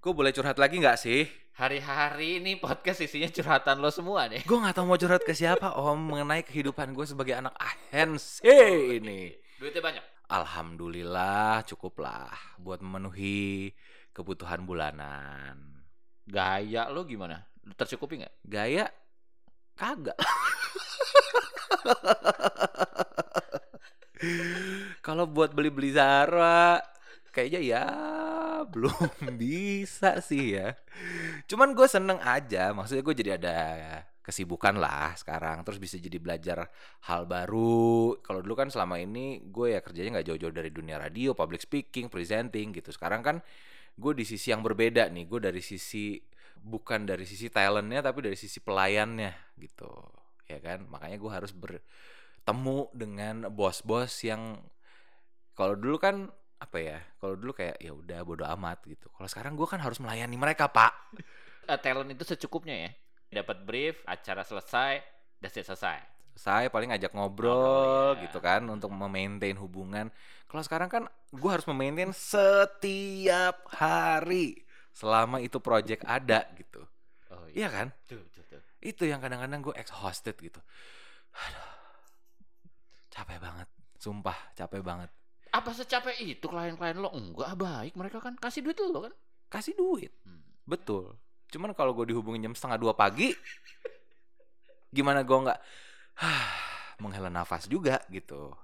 Gue 0.00 0.16
boleh 0.16 0.32
curhat 0.32 0.56
lagi 0.56 0.80
nggak 0.80 0.96
sih? 0.96 1.28
Hari-hari 1.60 2.40
ini 2.40 2.56
podcast 2.56 3.04
isinya 3.04 3.28
curhatan 3.28 3.84
lo 3.84 3.92
semua 3.92 4.32
deh. 4.32 4.40
Gue 4.48 4.56
nggak 4.56 4.80
tahu 4.80 4.88
mau 4.88 4.96
curhat 4.96 5.20
ke 5.20 5.36
siapa 5.36 5.76
om 5.76 6.00
mengenai 6.00 6.40
kehidupan 6.40 6.96
gue 6.96 7.04
sebagai 7.04 7.36
anak 7.36 7.52
ANC 7.92 8.40
ini. 8.96 9.28
Duitnya 9.60 9.84
banyak. 9.84 10.00
Alhamdulillah 10.24 11.68
cukuplah 11.68 12.32
buat 12.56 12.80
memenuhi 12.80 13.76
kebutuhan 14.16 14.64
bulanan. 14.64 15.84
Gaya 16.24 16.88
lo 16.88 17.04
gimana? 17.04 17.44
Tercukupi 17.76 18.24
nggak? 18.24 18.40
Gaya 18.48 18.88
kagak. 19.76 20.16
Kalau 25.04 25.28
buat 25.28 25.52
beli-beli 25.52 25.92
Zara 25.92 26.80
kayaknya 27.30 27.60
ya 27.62 27.84
belum 28.66 28.92
bisa 29.40 30.20
sih 30.20 30.58
ya. 30.58 30.76
Cuman 31.48 31.72
gue 31.72 31.86
seneng 31.88 32.20
aja, 32.20 32.74
maksudnya 32.76 33.02
gue 33.02 33.14
jadi 33.16 33.30
ada 33.40 33.56
kesibukan 34.20 34.76
lah 34.76 35.16
sekarang, 35.16 35.64
terus 35.64 35.80
bisa 35.80 35.96
jadi 35.96 36.20
belajar 36.20 36.68
hal 37.08 37.24
baru. 37.24 38.20
Kalau 38.20 38.44
dulu 38.44 38.54
kan 38.54 38.68
selama 38.68 39.00
ini 39.00 39.42
gue 39.48 39.74
ya 39.74 39.80
kerjanya 39.80 40.20
nggak 40.20 40.26
jauh-jauh 40.28 40.54
dari 40.54 40.70
dunia 40.70 41.00
radio, 41.00 41.32
public 41.32 41.64
speaking, 41.64 42.12
presenting 42.12 42.76
gitu. 42.76 42.92
Sekarang 42.92 43.24
kan 43.24 43.36
gue 43.96 44.12
di 44.14 44.24
sisi 44.28 44.52
yang 44.52 44.60
berbeda 44.60 45.08
nih, 45.08 45.24
gue 45.26 45.40
dari 45.40 45.62
sisi 45.64 46.20
bukan 46.60 47.08
dari 47.08 47.24
sisi 47.24 47.48
talentnya 47.48 48.04
tapi 48.04 48.20
dari 48.20 48.36
sisi 48.36 48.60
pelayannya 48.60 49.56
gitu, 49.56 49.88
ya 50.46 50.60
kan? 50.60 50.84
Makanya 50.86 51.16
gue 51.16 51.32
harus 51.32 51.52
bertemu 51.56 52.92
dengan 52.92 53.48
bos-bos 53.48 54.12
yang 54.20 54.60
kalau 55.56 55.76
dulu 55.76 55.96
kan 56.00 56.28
apa 56.60 56.76
ya 56.76 56.98
kalau 57.16 57.40
dulu 57.40 57.56
kayak 57.56 57.80
ya 57.80 57.96
udah 57.96 58.20
bodo 58.20 58.44
amat 58.44 58.84
gitu. 58.84 59.08
Kalau 59.08 59.28
sekarang 59.28 59.56
gue 59.56 59.64
kan 59.64 59.80
harus 59.80 59.96
melayani 59.96 60.36
mereka 60.36 60.68
pak. 60.68 60.92
Eh, 61.64 61.78
talent 61.80 62.12
itu 62.12 62.24
secukupnya 62.26 62.76
ya. 62.76 62.90
Dapat 63.40 63.62
brief, 63.64 64.02
acara 64.04 64.42
selesai, 64.42 65.00
it 65.40 65.54
selesai. 65.54 66.02
saya 66.34 66.72
paling 66.72 66.94
ngajak 66.94 67.12
ngobrol 67.12 67.52
Ngobrol, 67.52 68.10
iya. 68.16 68.22
gitu 68.26 68.38
kan 68.40 68.62
untuk 68.66 68.90
memaintain 68.90 69.54
hubungan. 69.60 70.08
Kalau 70.46 70.62
sekarang 70.64 70.88
kan 70.88 71.02
gue 71.30 71.50
harus 71.50 71.66
memaintain 71.68 72.10
setiap 72.10 73.66
hari 73.70 74.58
selama 74.90 75.38
itu 75.38 75.62
project 75.62 76.02
ada 76.06 76.48
gitu. 76.58 76.82
Oh 77.30 77.46
iya. 77.50 77.68
Kan? 77.70 77.94
Tuh, 78.08 78.24
tuh, 78.34 78.42
tuh. 78.50 78.62
itu 78.82 79.04
yang 79.06 79.22
kadang-kadang 79.22 79.62
gue 79.62 79.74
exhausted 79.78 80.34
gitu. 80.40 80.58
Aduh, 81.34 81.70
capek 83.14 83.38
banget 83.38 83.68
sumpah 84.00 84.38
capek 84.56 84.80
banget 84.80 85.12
Apa 85.50 85.74
secapek 85.74 86.16
itu 86.22 86.46
klien-klien 86.46 86.98
lo? 86.98 87.10
Enggak, 87.10 87.58
baik 87.58 87.94
mereka 87.98 88.22
kan 88.22 88.38
kasih 88.38 88.62
duit 88.62 88.78
lo 88.78 89.10
kan. 89.10 89.14
kasih 89.50 89.74
duit 89.74 90.14
Hmm. 90.22 90.46
Betul. 90.62 91.18
Cuman 91.50 91.74
kalau 91.74 91.90
gue 91.90 92.14
dihubungin 92.14 92.46
jam 92.46 92.54
setengah 92.54 92.78
dua 92.78 92.94
pagi, 92.94 93.34
gimana 94.94 95.26
gue 95.26 95.34
nggak 95.34 95.60
menghela 97.02 97.26
nafas 97.26 97.66
juga 97.66 97.98
gitu. 98.14 98.54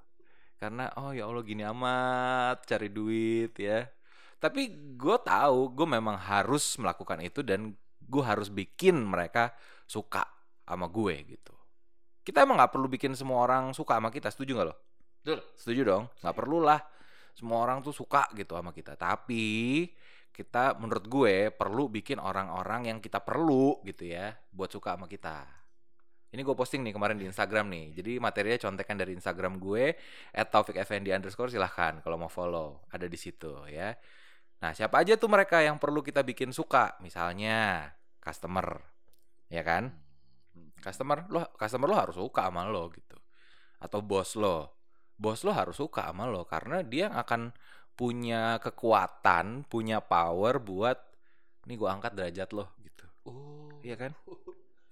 Karena 0.62 0.89
oh 0.95 1.11
ya 1.11 1.27
Allah 1.27 1.43
gini 1.43 1.67
amat 1.67 2.62
cari 2.65 2.87
duit 2.87 3.50
ya. 3.59 3.91
Tapi 4.39 4.95
gue 4.95 5.17
tahu 5.27 5.75
gue 5.75 5.87
memang 5.91 6.15
harus 6.15 6.78
melakukan 6.78 7.19
itu 7.27 7.43
dan 7.43 7.75
gue 7.98 8.23
harus 8.23 8.47
bikin 8.47 8.95
mereka 9.03 9.50
suka 9.91 10.23
sama 10.62 10.87
gue 10.87 11.15
gitu. 11.27 11.55
Kita 12.23 12.47
emang 12.47 12.62
nggak 12.62 12.71
perlu 12.71 12.87
bikin 12.87 13.19
semua 13.19 13.43
orang 13.43 13.75
suka 13.75 13.98
sama 13.98 14.15
kita, 14.15 14.31
setuju 14.31 14.55
nggak 14.55 14.69
lo? 14.71 14.77
Betul. 15.27 15.42
Setuju 15.58 15.82
dong? 15.82 16.05
Nggak 16.22 16.36
perlu 16.38 16.62
lah. 16.62 16.78
Semua 17.34 17.58
orang 17.66 17.82
tuh 17.82 17.91
suka 17.91 18.30
gitu 18.38 18.55
sama 18.55 18.70
kita. 18.70 18.94
Tapi 18.94 19.82
kita 20.30 20.78
menurut 20.78 21.02
gue 21.10 21.50
perlu 21.50 21.91
bikin 21.91 22.22
orang-orang 22.22 22.94
yang 22.94 23.02
kita 23.02 23.19
perlu 23.19 23.82
gitu 23.82 24.06
ya 24.06 24.38
buat 24.54 24.70
suka 24.70 24.94
sama 24.94 25.10
kita. 25.10 25.42
Ini 26.30 26.47
gue 26.47 26.54
posting 26.54 26.86
nih 26.86 26.94
kemarin 26.94 27.19
di 27.19 27.27
Instagram 27.27 27.66
nih. 27.74 27.86
Jadi 27.98 28.12
materinya 28.22 28.70
contekan 28.70 28.94
dari 29.02 29.19
Instagram 29.19 29.59
gue 29.59 29.98
@taufikfnd 30.31 31.10
underscore 31.10 31.50
silahkan 31.50 31.98
kalau 32.06 32.22
mau 32.22 32.31
follow 32.31 32.86
ada 32.94 33.10
di 33.10 33.19
situ 33.19 33.66
ya. 33.66 33.98
Nah 34.62 34.78
siapa 34.78 35.03
aja 35.03 35.19
tuh 35.19 35.26
mereka 35.26 35.59
yang 35.59 35.82
perlu 35.82 36.06
kita 36.06 36.22
bikin 36.22 36.54
suka? 36.54 36.94
Misalnya 37.03 37.91
customer, 38.22 38.78
ya 39.50 39.66
kan? 39.66 39.91
Customer 40.78 41.26
lo 41.26 41.50
customer 41.59 41.86
lo 41.91 41.97
harus 41.98 42.15
suka 42.15 42.47
sama 42.47 42.62
lo 42.70 42.94
gitu. 42.94 43.19
Atau 43.81 44.04
bos 44.04 44.36
lo, 44.36 44.75
bos 45.16 45.41
lo 45.43 45.53
harus 45.53 45.77
suka 45.81 46.12
sama 46.12 46.28
lo 46.28 46.44
karena 46.44 46.84
dia 46.84 47.09
yang 47.09 47.16
akan 47.16 47.53
punya 47.97 48.60
kekuatan, 48.60 49.65
punya 49.66 50.04
power 50.04 50.60
buat 50.60 51.00
nih 51.66 51.77
gue 51.81 51.88
angkat 51.88 52.12
derajat 52.12 52.49
lo 52.53 52.69
gitu. 52.84 53.04
Oh. 53.27 53.72
Iya 53.81 53.97
kan? 53.97 54.12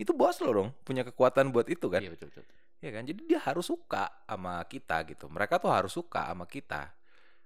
Itu 0.01 0.17
bos 0.17 0.41
lo 0.41 0.51
dong, 0.51 0.69
punya 0.83 1.05
kekuatan 1.05 1.53
buat 1.53 1.69
itu 1.69 1.87
kan? 1.93 2.01
Iya 2.01 2.11
betul 2.17 2.33
betul. 2.33 2.45
Iya 2.81 2.91
kan? 2.93 3.03
Jadi 3.09 3.21
dia 3.29 3.41
harus 3.41 3.69
suka 3.69 4.09
sama 4.25 4.61
kita 4.69 5.05
gitu. 5.09 5.29
Mereka 5.29 5.61
tuh 5.61 5.71
harus 5.73 5.93
suka 5.93 6.33
sama 6.33 6.49
kita. 6.49 6.93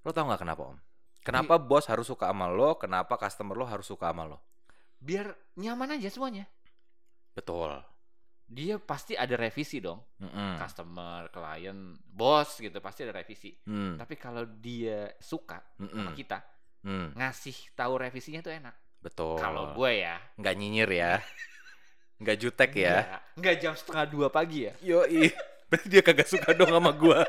Lo 0.07 0.15
tau 0.15 0.27
nggak 0.31 0.41
kenapa 0.43 0.63
om? 0.75 0.79
Kenapa 1.23 1.61
bos 1.61 1.85
harus 1.91 2.09
suka 2.09 2.31
sama 2.31 2.49
lo? 2.49 2.79
Kenapa 2.81 3.19
customer 3.21 3.53
lo 3.59 3.67
harus 3.69 3.85
suka 3.85 4.09
sama 4.09 4.25
lo? 4.25 4.39
Biar 4.99 5.37
nyaman 5.59 5.99
aja 5.99 6.09
semuanya. 6.09 6.49
Betul. 7.37 7.85
Dia 8.49 8.81
pasti 8.81 9.13
ada 9.13 9.37
revisi 9.37 9.77
dong. 9.77 10.01
Mm-mm. 10.25 10.57
Customer, 10.57 11.29
klien, 11.29 11.93
bos 12.01 12.57
gitu 12.57 12.81
pasti 12.81 13.05
ada 13.05 13.13
revisi. 13.13 13.53
Hmm. 13.69 14.01
Tapi 14.01 14.17
kalau 14.17 14.49
dia 14.49 15.13
suka 15.21 15.61
sama 15.77 16.11
Mm-mm. 16.11 16.17
kita, 16.17 16.41
Hmm. 16.79 17.13
ngasih 17.13 17.75
tahu 17.77 18.01
revisinya 18.01 18.41
tuh 18.41 18.55
enak. 18.55 18.73
Betul. 19.05 19.37
Kalau 19.37 19.77
gue 19.77 19.91
ya, 20.01 20.17
nggak 20.41 20.55
nyinyir 20.57 20.91
ya, 20.91 21.13
nggak 22.23 22.37
jutek 22.41 22.73
ya. 22.73 23.21
Nggak, 23.37 23.55
jam 23.61 23.75
setengah 23.77 24.07
dua 24.09 24.27
pagi 24.33 24.65
ya. 24.67 24.73
Yoi. 24.81 25.29
Berarti 25.69 25.87
dia 25.93 26.01
kagak 26.01 26.25
suka 26.25 26.57
dong 26.57 26.73
sama 26.73 26.97
gua. 26.97 27.21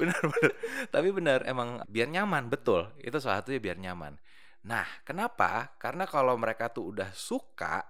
benar 0.00 0.20
benar. 0.20 0.52
Tapi 0.92 1.08
benar 1.12 1.38
emang 1.48 1.80
biar 1.88 2.08
nyaman 2.08 2.52
betul. 2.52 2.88
Itu 3.00 3.16
salah 3.20 3.40
satunya 3.40 3.60
biar 3.60 3.78
nyaman. 3.80 4.16
Nah, 4.62 4.86
kenapa? 5.02 5.74
Karena 5.78 6.06
kalau 6.06 6.38
mereka 6.38 6.70
tuh 6.70 6.94
udah 6.94 7.10
suka, 7.10 7.82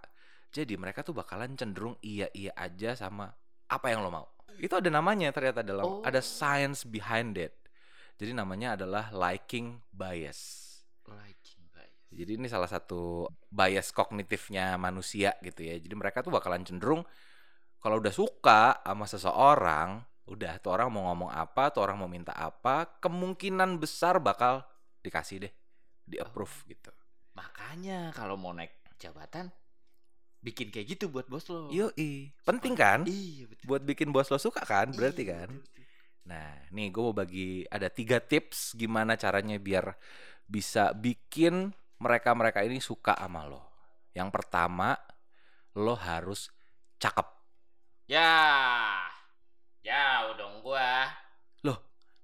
jadi 0.49 0.77
mereka 0.81 1.05
tuh 1.05 1.13
bakalan 1.13 1.53
cenderung 1.57 1.97
iya-iya 2.01 2.53
aja 2.57 2.97
sama 2.97 3.29
apa 3.69 3.87
yang 3.93 4.01
lo 4.05 4.11
mau. 4.13 4.27
Itu 4.57 4.81
ada 4.81 4.89
namanya 4.89 5.33
ternyata 5.33 5.61
dalam 5.65 5.85
Oh. 5.85 6.03
ada 6.05 6.21
science 6.21 6.85
behind 6.85 7.37
it. 7.37 7.57
Jadi 8.17 8.37
namanya 8.37 8.77
adalah 8.77 9.09
liking 9.13 9.81
bias. 9.93 10.41
Liking 11.09 11.63
bias. 11.73 12.09
Jadi 12.13 12.31
ini 12.37 12.47
salah 12.49 12.69
satu 12.69 13.29
bias 13.49 13.93
kognitifnya 13.93 14.77
manusia 14.77 15.33
gitu 15.41 15.65
ya. 15.65 15.77
Jadi 15.81 15.95
mereka 15.97 16.21
tuh 16.21 16.33
bakalan 16.33 16.65
cenderung 16.65 17.05
kalau 17.83 17.99
udah 17.99 18.15
suka 18.15 18.79
sama 18.87 19.11
seseorang, 19.11 19.99
udah 20.31 20.55
tuh 20.63 20.71
orang 20.71 20.87
mau 20.95 21.11
ngomong 21.11 21.35
apa, 21.35 21.75
tuh 21.75 21.83
orang 21.83 21.99
mau 21.99 22.07
minta 22.07 22.31
apa, 22.31 22.87
kemungkinan 23.03 23.83
besar 23.83 24.23
bakal 24.23 24.63
dikasih 25.03 25.43
deh, 25.43 25.53
di 26.03 26.19
approve 26.19 26.53
gitu. 26.69 26.91
Makanya 27.39 28.13
kalau 28.13 28.37
mau 28.37 28.53
naik 28.53 28.73
jabatan, 29.01 29.49
bikin 30.45 30.69
kayak 30.69 30.99
gitu 30.99 31.09
buat 31.09 31.27
bos 31.27 31.49
lo. 31.49 31.73
Yoi, 31.73 32.31
penting 32.45 32.75
kan? 32.77 33.07
Iya 33.09 33.49
betul. 33.49 33.65
Buat 33.67 33.83
bikin 33.89 34.09
bos 34.13 34.29
lo 34.29 34.39
suka 34.39 34.63
kan, 34.63 34.93
berarti 34.93 35.25
Iya, 35.27 35.47
kan? 35.47 35.49
betul. 35.59 35.85
Nah, 36.23 36.51
nih 36.71 36.87
gue 36.95 37.03
mau 37.03 37.17
bagi 37.17 37.67
ada 37.67 37.91
tiga 37.91 38.23
tips 38.23 38.79
gimana 38.79 39.19
caranya 39.19 39.59
biar 39.59 39.91
bisa 40.47 40.95
bikin 40.95 41.75
mereka-mereka 41.99 42.63
ini 42.63 42.79
suka 42.79 43.19
sama 43.19 43.43
lo. 43.49 43.63
Yang 44.15 44.31
pertama, 44.31 44.95
lo 45.75 45.99
harus 45.99 46.53
cakep. 47.03 47.27
Ya, 48.07 48.31
jauh 49.83 50.37
dong 50.37 50.61
gua. 50.63 51.23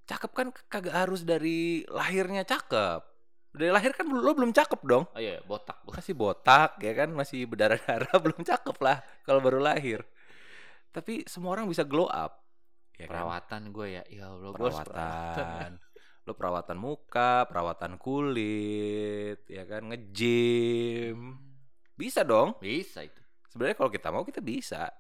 Cakep 0.09 0.33
kan 0.33 0.49
kagak 0.73 0.97
harus 1.05 1.21
dari 1.21 1.85
lahirnya 1.85 2.41
cakep. 2.41 3.05
Dari 3.49 3.73
lahir 3.73 3.97
kan 3.97 4.07
lo 4.07 4.31
belum 4.37 4.53
cakep 4.53 4.81
dong. 4.85 5.05
Oh 5.09 5.21
iya, 5.21 5.41
botak. 5.43 5.81
Masih 5.89 6.15
botak 6.15 6.79
ya 6.85 6.93
kan, 6.93 7.09
masih 7.11 7.49
berdarah-darah 7.49 8.15
belum 8.25 8.45
cakep 8.45 8.77
lah 8.79 9.01
kalau 9.25 9.41
baru 9.41 9.59
lahir. 9.59 10.05
Tapi 10.93 11.25
semua 11.25 11.57
orang 11.57 11.69
bisa 11.69 11.85
glow 11.85 12.09
up. 12.09 12.45
Ya 12.99 13.07
kan? 13.07 13.25
Perawatan 13.25 13.63
gue 13.71 13.87
ya, 13.95 14.03
ya 14.11 14.25
Allah, 14.29 14.51
harus 14.53 14.79
perawatan. 14.83 15.71
Lo 16.27 16.37
perawatan 16.37 16.77
muka, 16.77 17.49
perawatan 17.49 17.97
kulit, 17.97 19.49
ya 19.49 19.65
kan, 19.65 19.89
nge-gym. 19.89 21.41
Bisa 21.97 22.21
dong. 22.21 22.59
Bisa 22.61 23.01
itu. 23.01 23.23
Sebenarnya 23.49 23.77
kalau 23.81 23.91
kita 23.91 24.09
mau 24.13 24.23
kita 24.29 24.45
bisa. 24.45 24.93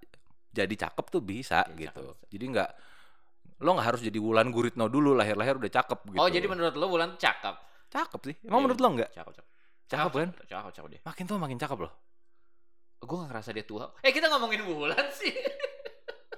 Jadi 0.48 0.74
cakep 0.74 1.06
tuh 1.12 1.20
bisa 1.20 1.68
Jadi 1.68 1.84
gitu. 1.84 2.00
cakep. 2.16 2.16
Jadi 2.32 2.44
nggak 2.48 2.70
lo 3.58 3.74
nggak 3.74 3.86
harus 3.90 4.00
jadi 4.06 4.18
Wulan 4.22 4.54
Guritno 4.54 4.86
dulu 4.86 5.18
lahir-lahir 5.18 5.58
udah 5.58 5.70
cakep 5.70 5.98
gitu. 6.14 6.18
Oh, 6.22 6.30
jadi 6.30 6.46
menurut 6.46 6.74
lo 6.78 6.86
Bulan 6.86 7.18
cakep? 7.18 7.67
Cakep 7.88 8.20
sih. 8.24 8.36
Emang 8.44 8.60
Iya. 8.60 8.64
menurut 8.64 8.80
lo 8.80 8.88
nggak? 8.94 9.10
Cakep, 9.12 9.32
cakep. 9.34 9.46
Cakep 9.88 10.12
kan? 10.12 10.28
Cakep, 10.44 10.70
cakep 10.76 10.88
dia. 10.92 11.00
Makin 11.02 11.24
tua 11.24 11.38
makin 11.38 11.58
cakep 11.58 11.78
loh. 11.80 11.92
Gue 12.98 13.16
gak 13.16 13.28
ngerasa 13.30 13.50
dia 13.54 13.64
tua. 13.64 13.84
Eh, 14.02 14.10
kita 14.10 14.26
ngomongin 14.28 14.62
Bulan 14.64 15.06
sih. 15.12 15.32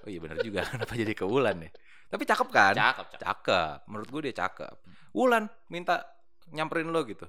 Oh 0.00 0.08
iya 0.08 0.16
benar 0.16 0.40
juga. 0.40 0.64
Kenapa 0.64 0.96
jadi 0.96 1.12
ke 1.12 1.28
Wulan 1.28 1.60
ya? 1.60 1.68
Tapi 2.08 2.24
cakep 2.24 2.48
kan? 2.48 2.72
Cakep, 2.72 3.06
cakep. 3.12 3.20
Cakep. 3.20 3.76
Menurut 3.84 4.08
gue 4.08 4.20
dia 4.24 4.34
cakep. 4.40 4.74
Wulan 5.12 5.44
minta 5.68 6.08
nyamperin 6.48 6.88
lo 6.88 7.04
gitu. 7.04 7.28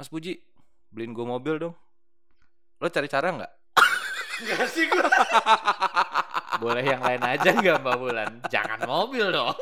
Mas 0.00 0.08
Puji, 0.08 0.32
beliin 0.88 1.12
gue 1.12 1.26
mobil 1.28 1.60
dong. 1.60 1.76
Lo 2.80 2.88
cari 2.88 3.04
cara 3.04 3.28
nggak? 3.36 3.52
Enggak 4.40 4.64
sih 4.72 4.88
gua. 4.88 5.04
Boleh 6.64 6.80
yang 6.80 7.04
lain 7.04 7.20
aja 7.20 7.52
nggak 7.52 7.84
Mbak 7.84 7.96
Bulan? 8.00 8.30
Jangan 8.48 8.80
mobil 8.88 9.28
dong. 9.28 9.52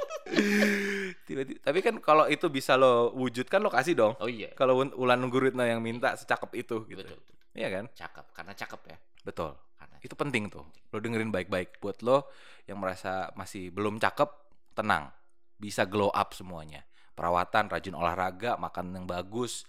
Tiba-tiba. 1.28 1.58
Tapi 1.60 1.78
kan 1.84 1.94
kalau 2.00 2.24
itu 2.28 2.48
bisa 2.48 2.76
lo 2.76 3.12
wujudkan 3.12 3.60
lo 3.60 3.68
kasih 3.68 3.94
dong. 3.96 4.12
Oh 4.20 4.28
iya. 4.28 4.52
Kalau 4.56 4.80
Wulan 4.96 5.20
Nungguritno 5.20 5.64
yang 5.64 5.84
minta 5.84 6.16
secakep 6.16 6.50
itu 6.56 6.76
gitu. 6.88 7.02
Betul, 7.04 7.18
betul. 7.20 7.36
Iya 7.56 7.68
kan? 7.72 7.84
Cakep 7.92 8.26
karena 8.32 8.52
cakep 8.56 8.80
ya. 8.88 8.96
Betul. 9.24 9.50
Karena 9.76 9.96
Itu 10.00 10.14
penting 10.14 10.48
tuh. 10.48 10.64
Lo 10.94 10.98
dengerin 11.02 11.28
baik-baik 11.28 11.82
buat 11.82 12.00
lo 12.00 12.32
yang 12.64 12.80
merasa 12.80 13.28
masih 13.36 13.68
belum 13.72 14.00
cakep, 14.00 14.30
tenang. 14.72 15.12
Bisa 15.58 15.84
glow 15.84 16.08
up 16.12 16.32
semuanya. 16.32 16.84
Perawatan, 17.18 17.66
rajin 17.66 17.98
olahraga, 17.98 18.54
makan 18.54 18.94
yang 18.94 19.06
bagus, 19.10 19.66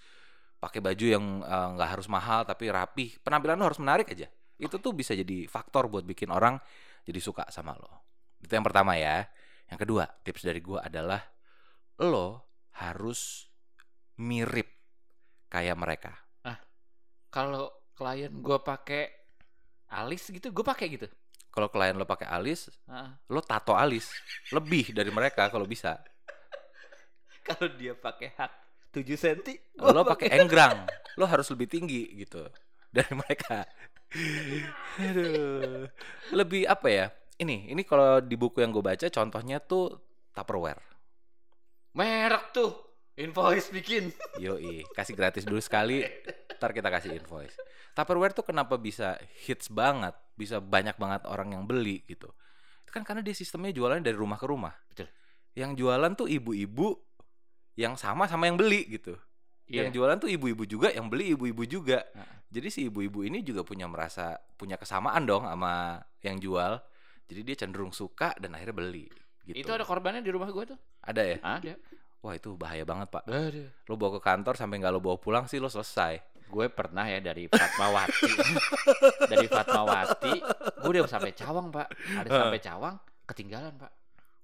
pakai 0.61 0.83
baju 0.83 1.05
yang 1.07 1.25
eh, 1.41 1.67
nggak 1.75 1.89
harus 1.97 2.07
mahal 2.11 2.45
tapi 2.45 2.69
rapi. 2.69 3.17
Penampilan 3.23 3.57
lo 3.57 3.65
harus 3.67 3.81
menarik 3.81 4.11
aja. 4.11 4.29
Itu 4.59 4.77
tuh 4.77 4.91
bisa 4.91 5.15
jadi 5.15 5.47
faktor 5.47 5.87
buat 5.87 6.03
bikin 6.03 6.29
orang 6.29 6.59
jadi 7.07 7.19
suka 7.23 7.47
sama 7.49 7.73
lo. 7.79 8.05
Itu 8.43 8.51
yang 8.53 8.63
pertama 8.63 8.99
ya. 8.99 9.25
Yang 9.69 9.79
kedua, 9.85 10.03
tips 10.25 10.41
dari 10.45 10.61
gua 10.61 10.85
adalah 10.85 11.21
lo 12.01 12.49
harus 12.81 13.47
mirip 14.19 14.67
kayak 15.49 15.77
mereka. 15.77 16.13
kalau 17.29 17.69
klien 17.93 18.33
gua 18.41 18.57
pakai 18.57 19.05
alis 19.93 20.33
gitu, 20.33 20.49
gua 20.49 20.73
pakai 20.73 20.89
gitu. 20.97 21.05
Kalau 21.53 21.69
klien 21.69 21.93
lo 21.93 22.09
pakai 22.09 22.25
alis, 22.25 22.73
Heeh. 22.89 23.09
lo 23.29 23.41
tato 23.45 23.77
alis 23.77 24.09
lebih 24.49 24.93
dari 24.97 25.13
mereka 25.13 25.49
kalau 25.53 25.69
bisa. 25.69 25.97
Kalau 27.49 27.65
dia 27.81 27.97
pakai 27.97 28.29
hak 28.37 28.51
7 28.93 29.17
cm, 29.17 29.57
lo 29.77 30.05
pakai 30.05 30.37
enggrang 30.37 30.85
lo 31.17 31.25
harus 31.27 31.51
lebih 31.51 31.67
tinggi 31.67 32.07
gitu 32.15 32.47
dari 32.89 33.11
mereka 33.11 33.67
Aduh. 35.05 35.85
lebih 36.33 36.65
apa 36.65 36.87
ya 36.89 37.05
ini 37.39 37.71
ini 37.71 37.81
kalau 37.87 38.19
di 38.19 38.35
buku 38.35 38.59
yang 38.59 38.71
gue 38.71 38.83
baca 38.83 39.07
contohnya 39.07 39.63
tuh 39.63 39.95
tupperware 40.35 40.79
merek 41.95 42.53
tuh 42.53 42.71
invoice 43.19 43.71
bikin. 43.73 44.11
yoi 44.43 44.85
kasih 44.95 45.15
gratis 45.17 45.43
dulu 45.43 45.59
sekali 45.59 46.03
ntar 46.59 46.71
kita 46.75 46.87
kasih 46.91 47.15
invoice 47.15 47.55
tupperware 47.95 48.35
tuh 48.35 48.45
kenapa 48.47 48.75
bisa 48.75 49.15
hits 49.47 49.71
banget 49.71 50.15
bisa 50.35 50.59
banyak 50.63 50.95
banget 50.95 51.27
orang 51.27 51.55
yang 51.55 51.63
beli 51.67 52.03
gitu 52.07 52.31
itu 52.83 52.91
kan 52.91 53.03
karena 53.03 53.19
dia 53.23 53.35
sistemnya 53.35 53.75
jualan 53.75 53.99
dari 53.99 54.15
rumah 54.15 54.39
ke 54.39 54.47
rumah 54.47 54.75
Betul. 54.91 55.07
yang 55.55 55.75
jualan 55.75 56.11
tuh 56.15 56.27
ibu-ibu 56.27 56.95
yang 57.75 57.95
sama 57.95 58.27
sama 58.27 58.47
yang 58.47 58.59
beli 58.59 58.87
gitu 58.87 59.15
Iya. 59.69 59.85
yang 59.85 59.93
jualan 59.93 60.17
tuh 60.17 60.33
ibu-ibu 60.33 60.65
juga 60.65 60.89
yang 60.89 61.13
beli 61.13 61.37
ibu-ibu 61.37 61.61
juga 61.69 62.01
Heeh. 62.01 62.49
jadi 62.49 62.67
si 62.73 62.79
ibu-ibu 62.89 63.21
ini 63.21 63.45
juga 63.45 63.61
punya 63.61 63.85
merasa 63.85 64.41
punya 64.57 64.81
kesamaan 64.81 65.29
dong 65.29 65.45
sama 65.45 66.01
yang 66.25 66.41
jual 66.41 66.81
jadi 67.29 67.41
dia 67.43 67.55
cenderung 67.57 67.91
suka 67.91 68.33
dan 68.35 68.51
akhirnya 68.51 68.73
beli 68.75 69.05
gitu 69.45 69.55
Itu 69.55 69.69
ada 69.69 69.81
korbannya 69.81 70.19
di 70.19 70.29
rumah 70.29 70.49
gua 70.49 70.65
tuh. 70.65 70.79
ada 70.99 71.21
ya 71.21 71.37
Ada. 71.39 71.73
wah 72.19 72.33
itu 72.33 72.53
bahaya 72.53 72.83
banget 72.83 73.07
pak 73.07 73.23
Ada. 73.23 73.69
lo 73.83 73.93
bawa 73.95 74.17
ke 74.17 74.21
kantor 74.21 74.53
sampai 74.55 74.75
nggak 74.77 74.91
lo 74.91 74.99
bawa 74.99 75.15
pulang 75.15 75.45
sih 75.45 75.57
lo 75.57 75.67
selesai 75.67 76.25
Gue 76.49 76.65
pernah 76.65 77.05
ya 77.05 77.21
dari 77.21 77.45
Fatmawati. 77.45 78.25
dari 79.29 79.45
Fatmawati, 79.45 80.33
gue 80.81 80.89
udah 80.89 81.05
sampai 81.05 81.29
Cawang, 81.31 81.69
Pak. 81.69 81.87
Ada 82.15 82.29
sampai 82.41 82.57
Cawang, 82.57 82.95
ketinggalan, 83.23 83.77
Pak. 83.77 83.91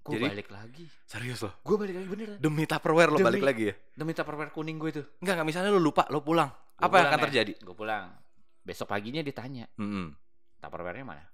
Gue 0.06 0.14
Jadi? 0.16 0.26
balik 0.30 0.50
lagi. 0.52 0.86
serius 1.02 1.42
lo 1.42 1.58
Gue 1.60 1.82
balik 1.82 1.98
lagi 1.98 2.06
beneran. 2.06 2.38
demi 2.38 2.70
tupperware 2.70 3.10
lo 3.10 3.18
Demi- 3.18 3.26
balik 3.26 3.42
lagi 3.44 3.64
ya 3.66 3.76
Demi 3.92 4.14
tupperware 4.14 4.54
kuning 4.54 4.78
gue 4.78 4.90
itu. 4.92 5.02
nggak 5.18 5.34
nggak 5.34 5.48
misalnya 5.50 5.74
lo 5.74 5.82
lupa 5.82 6.06
lo 6.06 6.22
pulang 6.22 6.46
apa 6.78 6.94
yang 6.94 7.08
akan 7.10 7.20
terjadi 7.26 7.58
Gue 7.58 7.74
pulang. 7.74 8.14
Besok 8.62 8.86
paginya 8.88 9.22
ditanya, 9.22 9.66
Mm-mm. 9.74 10.14
tupperware-nya 10.58 11.02
mana? 11.04 11.26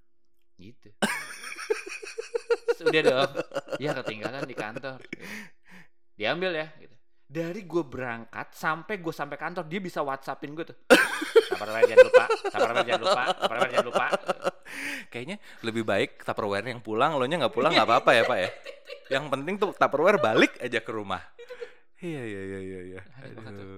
Gitu. 0.61 0.89
Sudah 2.77 3.01
dong. 3.01 3.31
Ya 3.81 3.97
ketinggalan 3.97 4.45
di 4.45 4.53
kantor. 4.53 5.01
Diambil 6.13 6.51
ya. 6.53 6.67
Gitu. 6.77 6.93
Dari 7.31 7.63
gue 7.65 7.83
berangkat 7.87 8.53
sampai 8.53 9.01
gue 9.01 9.13
sampai 9.15 9.41
kantor 9.41 9.65
dia 9.65 9.81
bisa 9.81 10.05
WhatsAppin 10.05 10.53
gue 10.53 10.65
tuh. 10.69 10.77
Tupperware 11.49 11.89
jangan 11.89 12.05
lupa, 12.05 12.25
Tupperware 12.29 12.85
jangan 12.85 13.01
lupa, 13.01 13.23
Tupperware 13.33 13.71
jangan 13.71 13.87
lupa. 13.89 14.07
kayaknya 15.11 15.37
lebih 15.67 15.83
baik 15.83 16.23
tupperware 16.23 16.63
yang 16.63 16.79
pulang 16.79 17.19
lo 17.19 17.27
nya 17.27 17.35
nggak 17.35 17.51
pulang 17.51 17.75
nggak 17.75 17.87
apa-apa 17.87 18.11
ya 18.15 18.23
pak 18.23 18.37
ya 18.39 18.49
yang 19.19 19.27
penting 19.27 19.59
tuh 19.59 19.75
tupperware 19.75 20.15
balik 20.15 20.55
aja 20.63 20.79
ke 20.79 20.91
rumah 20.95 21.19
iya 21.99 22.23
iya 22.23 22.41
iya 22.41 22.59
iya 22.63 22.79
iya. 22.95 23.01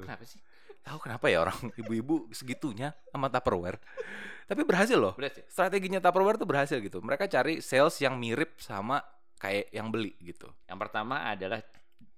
Kenapa 0.06 0.24
sih? 0.24 0.40
Tahu 0.84 0.98
kenapa 1.00 1.32
ya 1.32 1.42
orang 1.48 1.56
ibu-ibu 1.82 2.28
segitunya 2.36 2.92
sama 3.10 3.32
Tupperware 3.32 3.80
tapi 4.44 4.68
berhasil 4.68 5.00
loh 5.00 5.16
sih. 5.16 5.44
strateginya 5.48 6.04
Tupperware 6.04 6.36
tuh 6.36 6.48
berhasil 6.48 6.78
gitu 6.78 7.00
mereka 7.00 7.26
cari 7.26 7.64
sales 7.64 7.96
yang 8.04 8.20
mirip 8.20 8.60
sama 8.60 9.00
kayak 9.40 9.72
yang 9.72 9.92
beli 9.92 10.16
gitu 10.20 10.48
Yang 10.68 10.80
pertama 10.88 11.28
adalah 11.28 11.60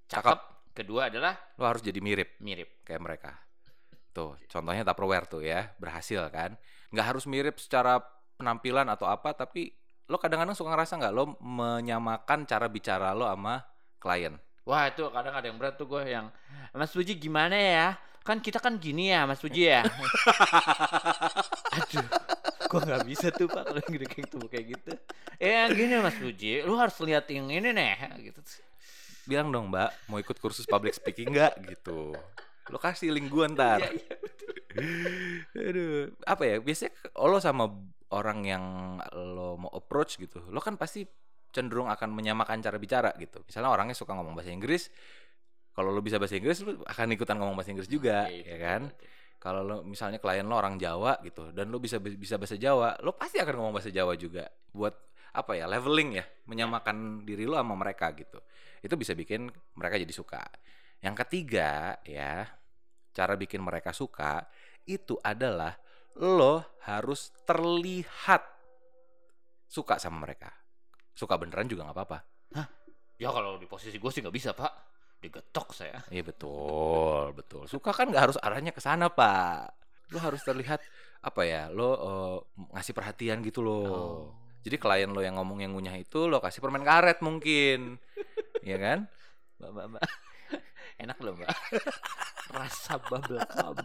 Cakep. 0.05 0.21
cakep, 0.21 0.39
kedua 0.77 1.09
adalah 1.09 1.33
lo 1.57 1.65
harus 1.65 1.81
jadi 1.81 1.97
mirip 2.01 2.37
mirip. 2.41 2.81
kayak 2.85 3.01
mereka 3.01 3.31
tuh 4.09 4.37
contohnya 4.49 4.81
Tupperware 4.81 5.25
tuh 5.29 5.41
ya 5.45 5.69
berhasil 5.77 6.25
kan 6.29 6.57
nggak 6.89 7.05
harus 7.05 7.25
mirip 7.29 7.57
secara 7.61 8.01
penampilan 8.37 8.87
atau 8.89 9.05
apa 9.09 9.33
tapi 9.33 9.73
lo 10.05 10.21
kadang-kadang 10.21 10.53
suka 10.53 10.73
ngerasa 10.73 11.01
nggak 11.01 11.13
lo 11.13 11.33
menyamakan 11.41 12.45
cara 12.45 12.69
bicara 12.69 13.13
lo 13.13 13.25
sama 13.29 13.61
klien 13.97 14.37
Wah 14.65 14.89
itu 14.89 15.05
kadang 15.13 15.37
ada 15.37 15.45
yang 15.45 15.61
berat 15.61 15.77
tuh 15.77 15.85
gue 15.85 16.01
yang 16.09 16.33
Mas 16.73 16.89
Puji 16.89 17.13
gimana 17.21 17.53
ya? 17.53 17.87
Kan 18.25 18.41
kita 18.41 18.57
kan 18.57 18.81
gini 18.81 19.13
ya 19.13 19.29
Mas 19.29 19.37
Puji 19.37 19.69
ya. 19.69 19.85
Aduh, 21.77 22.07
gue 22.65 22.79
nggak 22.89 23.03
bisa 23.05 23.29
tuh 23.29 23.45
pak 23.45 23.69
kalau 23.69 23.81
gini 23.85 24.05
kayak 24.09 24.25
gitu 24.25 24.37
kayak 24.49 24.65
gitu. 24.73 24.91
Eh 25.37 25.69
gini 25.69 25.93
Mas 26.01 26.17
Puji, 26.17 26.65
lu 26.65 26.73
harus 26.75 26.97
lihat 27.05 27.29
yang 27.29 27.53
ini 27.53 27.69
nih 27.69 27.93
gitu. 28.33 28.41
bilang 29.25 29.49
dong 29.49 29.73
mbak 29.73 29.89
mau 30.05 30.21
ikut 30.21 30.37
kursus 30.37 30.69
public 30.69 30.93
speaking 30.93 31.33
nggak 31.33 31.57
gitu 31.65 32.13
lo 32.69 32.77
kasih 32.77 33.09
link 33.09 33.25
gua 33.33 33.49
ntar 33.49 33.81
Iya, 34.75 35.09
iya. 35.57 35.69
Aduh, 35.71 36.11
apa 36.27 36.43
ya? 36.43 36.55
Biasanya 36.59 36.91
lo 37.23 37.37
sama 37.39 37.65
orang 38.11 38.39
yang 38.43 38.63
lo 39.15 39.55
mau 39.55 39.71
approach 39.71 40.19
gitu, 40.19 40.43
lo 40.51 40.59
kan 40.59 40.75
pasti 40.75 41.07
cenderung 41.55 41.87
akan 41.87 42.11
menyamakan 42.11 42.59
cara 42.59 42.75
bicara 42.75 43.15
gitu. 43.15 43.39
Misalnya 43.47 43.71
orangnya 43.71 43.95
suka 43.95 44.11
ngomong 44.11 44.35
bahasa 44.35 44.51
Inggris, 44.51 44.91
kalau 45.75 45.91
lo 45.91 45.99
bisa 45.99 46.15
bahasa 46.15 46.39
Inggris, 46.39 46.63
lo 46.63 46.79
akan 46.87 47.07
ikutan 47.11 47.35
ngomong 47.35 47.59
bahasa 47.59 47.75
Inggris 47.75 47.91
juga, 47.91 48.31
Iya, 48.31 48.47
ya 48.47 48.57
kan? 48.63 48.81
Kalau 49.43 49.61
lo 49.61 49.75
misalnya 49.83 50.23
klien 50.23 50.47
lo 50.47 50.55
orang 50.55 50.79
Jawa 50.79 51.19
gitu, 51.21 51.51
dan 51.51 51.67
lo 51.67 51.83
bisa 51.83 51.99
bisa 51.99 52.39
bahasa 52.39 52.55
Jawa, 52.55 52.95
lo 53.03 53.11
pasti 53.13 53.43
akan 53.43 53.53
ngomong 53.59 53.75
bahasa 53.75 53.91
Jawa 53.91 54.15
juga. 54.15 54.47
Buat 54.71 54.95
apa 55.35 55.51
ya? 55.59 55.67
Leveling 55.67 56.15
ya, 56.15 56.25
menyamakan 56.47 57.27
diri 57.27 57.43
lo 57.43 57.59
sama 57.59 57.75
mereka 57.75 58.15
gitu. 58.15 58.39
Itu 58.79 58.95
bisa 58.95 59.11
bikin 59.11 59.51
mereka 59.75 59.99
jadi 59.99 60.15
suka. 60.15 60.41
Yang 61.03 61.15
ketiga 61.27 61.99
ya, 62.07 62.47
cara 63.11 63.35
bikin 63.35 63.59
mereka 63.59 63.91
suka 63.91 64.47
itu 64.87 65.19
adalah 65.19 65.75
lo 66.23 66.79
harus 66.87 67.35
terlihat 67.43 68.41
suka 69.67 69.99
sama 69.99 70.23
mereka. 70.23 70.55
Suka 71.11 71.35
beneran 71.35 71.67
juga 71.67 71.83
nggak 71.83 71.97
apa-apa. 71.99 72.19
Ya 73.19 73.31
kalau 73.31 73.59
di 73.59 73.67
posisi 73.67 73.99
gue 73.99 74.11
sih 74.11 74.23
nggak 74.23 74.35
bisa 74.35 74.51
pak, 74.55 74.94
digetok 75.21 75.73
saya. 75.73 75.99
Iya 76.11 76.23
betul, 76.25 77.33
betul. 77.33 77.63
Suka 77.65 77.91
kan 77.95 78.09
nggak 78.11 78.23
harus 78.31 78.37
arahnya 78.39 78.71
ke 78.75 78.81
sana 78.81 79.09
pak. 79.09 79.73
Lo 80.13 80.21
harus 80.21 80.41
terlihat 80.45 80.81
apa 81.21 81.41
ya? 81.43 81.71
Lo 81.73 81.89
eh, 81.95 82.37
ngasih 82.75 82.93
perhatian 82.93 83.41
gitu 83.41 83.65
loh. 83.65 83.85
Oh. 83.85 84.23
Jadi 84.65 84.81
klien 84.81 85.09
lo 85.13 85.21
yang 85.21 85.37
ngomong 85.37 85.61
yang 85.61 85.77
ngunyah 85.77 85.93
itu 85.97 86.25
lo 86.25 86.41
kasih 86.41 86.57
permen 86.57 86.81
karet 86.81 87.21
mungkin, 87.21 88.01
Iya 88.65 88.77
kan? 88.81 88.99
Mbak, 89.61 89.69
mbak, 89.71 89.85
mbak. 89.93 90.03
Enak 90.97 91.17
loh 91.21 91.33
mbak. 91.37 91.49
Rasa 92.55 92.97
bubble 92.97 93.41
gum. 93.45 93.77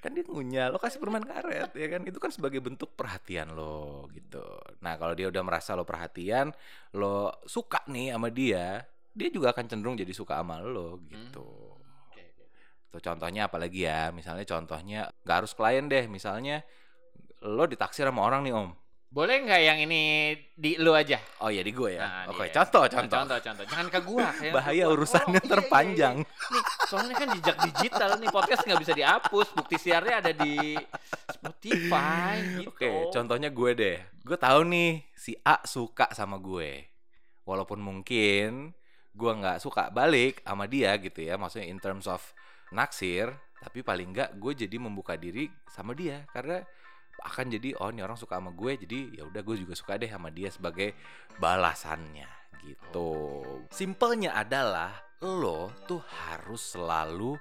kan 0.00 0.14
dia 0.14 0.22
ngunyah 0.22 0.70
lo 0.70 0.78
kasih 0.78 1.02
permen 1.02 1.26
karet 1.26 1.74
ya 1.74 1.86
kan 1.90 2.06
itu 2.06 2.18
kan 2.22 2.30
sebagai 2.30 2.62
bentuk 2.62 2.94
perhatian 2.94 3.50
lo 3.52 4.06
gitu 4.14 4.42
nah 4.78 4.94
kalau 4.94 5.12
dia 5.12 5.26
udah 5.26 5.42
merasa 5.42 5.74
lo 5.74 5.82
perhatian 5.82 6.54
lo 6.94 7.34
suka 7.44 7.82
nih 7.90 8.14
sama 8.14 8.30
dia 8.30 8.86
dia 9.20 9.28
juga 9.28 9.52
akan 9.52 9.64
cenderung 9.66 9.94
jadi 9.94 10.10
suka 10.10 10.40
sama 10.40 10.56
lo 10.58 10.96
gitu 11.04 11.44
Oke, 12.08 12.24
oke. 12.32 12.54
tuh 12.88 13.00
contohnya 13.00 13.46
apalagi 13.46 13.84
ya 13.84 14.08
misalnya 14.10 14.42
contohnya 14.42 15.12
nggak 15.20 15.36
harus 15.36 15.52
klien 15.52 15.84
deh 15.84 16.08
misalnya 16.08 16.64
lo 17.40 17.64
ditaksir 17.64 18.08
sama 18.08 18.24
orang 18.24 18.40
nih 18.42 18.56
om 18.56 18.72
Boleh 19.10 19.42
nggak 19.42 19.62
yang 19.66 19.78
ini 19.82 20.02
di 20.54 20.78
lu 20.78 20.94
aja? 20.94 21.18
oh 21.42 21.50
ya 21.50 21.66
di 21.66 21.74
gue 21.74 21.98
ya 21.98 22.06
Nah, 22.06 22.30
oke 22.30 22.46
dia. 22.46 22.62
contoh 22.62 22.86
Nah, 22.86 22.90
contoh 22.94 23.18
contoh, 23.18 23.38
contoh. 23.42 23.64
Jangan 23.66 23.86
ke 23.90 24.00
gua. 24.06 24.28
kayak 24.38 24.54
bahaya 24.54 24.70
ke 24.78 24.86
gua. 24.86 24.94
urusannya 24.94 25.26
Oh, 25.26 25.34
iya, 25.34 25.42
iya, 25.42 25.50
terpanjang 25.50 26.16
iya. 26.22 26.50
Nih, 26.54 26.62
soalnya 26.86 27.14
kan 27.18 27.28
jejak 27.34 27.56
digital 27.66 28.10
nih 28.16 28.30
podcast 28.30 28.62
nggak 28.62 28.78
bisa 28.78 28.92
dihapus. 28.94 29.46
Bukti 29.50 29.76
siarnya 29.76 30.14
ada 30.22 30.30
di 30.30 30.54
Spotify 31.26 32.34
gitu. 32.62 32.70
Oke, 32.70 32.90
contohnya 33.10 33.50
gue 33.50 33.70
deh. 33.72 33.98
Gue 34.22 34.38
tahu 34.38 34.60
nih 34.62 35.02
si 35.12 35.34
A 35.42 35.58
suka 35.64 36.06
sama 36.12 36.38
gue. 36.38 36.86
walaupun 37.42 37.82
mungkin 37.82 38.70
gua 39.14 39.32
nggak 39.36 39.58
suka 39.62 39.90
balik 39.90 40.42
sama 40.42 40.66
dia 40.70 40.94
gitu 40.98 41.20
ya. 41.22 41.38
Maksudnya 41.38 41.66
in 41.68 41.78
terms 41.78 42.06
of 42.10 42.20
naksir 42.70 43.34
tapi 43.60 43.84
paling 43.84 44.16
nggak 44.16 44.40
gue 44.40 44.64
jadi 44.64 44.76
membuka 44.80 45.20
diri 45.20 45.50
sama 45.68 45.92
dia. 45.92 46.24
Karena 46.32 46.64
akan 47.20 47.46
jadi 47.52 47.76
oh 47.76 47.92
ini 47.92 48.00
orang 48.00 48.16
suka 48.16 48.40
sama 48.40 48.50
gue 48.56 48.80
jadi 48.80 49.20
ya 49.20 49.22
udah 49.28 49.42
gue 49.44 49.56
juga 49.60 49.76
suka 49.76 50.00
deh 50.00 50.08
sama 50.08 50.32
dia 50.32 50.48
sebagai 50.48 50.96
balasannya 51.36 52.28
gitu. 52.64 53.44
Simpelnya 53.68 54.36
adalah 54.36 54.92
lo 55.20 55.68
tuh 55.84 56.00
harus 56.00 56.76
selalu 56.76 57.36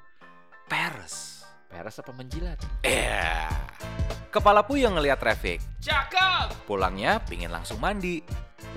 peres. 0.68 1.48
Peres 1.70 2.02
apa 2.02 2.12
menjilat? 2.12 2.60
eh 2.84 3.99
kepala 4.30 4.62
puyeng 4.64 4.96
ngeliat 4.96 5.18
traffic 5.18 5.60
Cakep. 5.82 6.70
pulangnya 6.70 7.18
pingin 7.26 7.50
langsung 7.50 7.82
mandi. 7.82 8.22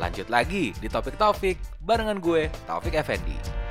Lanjut 0.00 0.32
lagi 0.32 0.72
di 0.72 0.88
topik 0.88 1.20
Taufik 1.20 1.60
barengan 1.84 2.16
gue 2.16 2.48
Taufik 2.64 2.96
Effendi 2.96 3.61